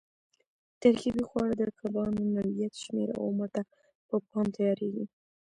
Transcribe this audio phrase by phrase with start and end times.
[0.81, 3.61] ترکیبي خواړه د کبانو نوعیت، شمېر او عمر ته
[4.07, 5.05] په پام تیارېږي.